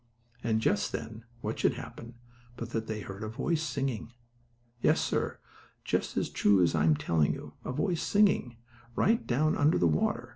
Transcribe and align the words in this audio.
And 0.43 0.61
just 0.61 0.91
then, 0.93 1.25
what 1.41 1.59
should 1.59 1.75
happen, 1.75 2.15
but 2.57 2.71
that 2.71 2.87
they 2.87 3.01
heard 3.01 3.21
a 3.21 3.27
voice 3.29 3.61
singing. 3.61 4.11
Yes, 4.81 4.99
sir, 4.99 5.37
just 5.85 6.17
as 6.17 6.29
true 6.29 6.63
as 6.63 6.73
I'm 6.73 6.95
telling 6.95 7.33
you, 7.33 7.53
a 7.63 7.71
voice 7.71 8.01
singing, 8.01 8.57
right 8.95 9.23
down 9.27 9.55
under 9.55 9.77
the 9.77 9.85
water. 9.85 10.29